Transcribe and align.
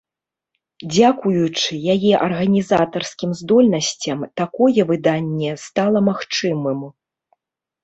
Дзякуючы 0.93 1.71
яе 1.95 2.13
арганізатарскім 2.29 3.37
здольнасцям 3.43 4.25
такое 4.43 4.81
выданне 4.95 5.51
стала 5.67 6.05
магчымым. 6.11 6.79